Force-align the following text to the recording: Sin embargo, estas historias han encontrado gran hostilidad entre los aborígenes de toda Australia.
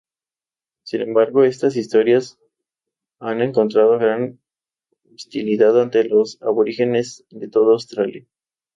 Sin 0.83 1.01
embargo, 1.01 1.43
estas 1.43 1.75
historias 1.75 2.39
han 3.19 3.39
encontrado 3.43 3.99
gran 3.99 4.39
hostilidad 5.13 5.79
entre 5.79 6.05
los 6.05 6.41
aborígenes 6.41 7.23
de 7.29 7.47
toda 7.49 7.73
Australia. 7.73 8.25